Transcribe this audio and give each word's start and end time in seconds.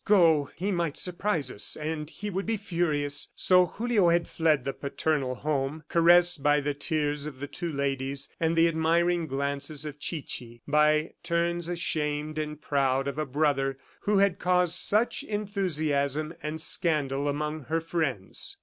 "Go, 0.03 0.49
he 0.55 0.71
might 0.71 0.97
surprise 0.97 1.51
us, 1.51 1.75
and 1.75 2.09
he 2.09 2.31
would 2.31 2.47
be 2.47 2.57
furious." 2.57 3.29
So 3.35 3.67
Julio 3.67 4.09
had 4.09 4.27
fled 4.27 4.65
the 4.65 4.73
paternal 4.73 5.35
home, 5.35 5.83
caressed 5.89 6.41
by 6.41 6.59
the 6.59 6.73
tears 6.73 7.27
of 7.27 7.39
the 7.39 7.45
two 7.45 7.71
ladies 7.71 8.27
and 8.39 8.55
the 8.55 8.67
admiring 8.67 9.27
glances 9.27 9.85
of 9.85 9.99
Chichi, 9.99 10.63
by 10.67 11.13
turns 11.21 11.69
ashamed 11.69 12.39
and 12.39 12.59
proud 12.59 13.07
of 13.07 13.19
a 13.19 13.27
brother 13.27 13.77
who 13.99 14.17
had 14.17 14.39
caused 14.39 14.73
such 14.73 15.21
enthusiasm 15.21 16.33
and 16.41 16.59
scandal 16.61 17.27
among 17.27 17.65
her 17.65 17.79
friends. 17.79 18.57